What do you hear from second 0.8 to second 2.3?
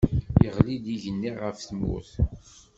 igenni ɣef tmurt.